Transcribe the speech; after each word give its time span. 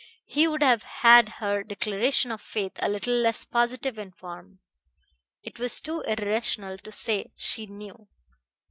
He 0.25 0.47
would 0.47 0.63
have 0.63 0.81
had 0.81 1.29
her 1.29 1.61
declaration 1.61 2.31
of 2.31 2.41
faith 2.41 2.71
a 2.77 2.89
little 2.89 3.13
less 3.13 3.45
positive 3.45 3.99
in 3.99 4.11
form. 4.13 4.57
It 5.43 5.59
was 5.59 5.79
too 5.79 6.01
irrational 6.07 6.79
to 6.79 6.91
say 6.91 7.31
she 7.35 7.67
"knew." 7.67 8.07